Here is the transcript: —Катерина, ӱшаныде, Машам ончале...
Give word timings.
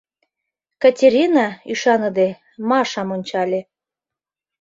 —Катерина, 0.81 1.47
ӱшаныде, 1.71 2.29
Машам 2.69 3.09
ончале... 3.15 3.61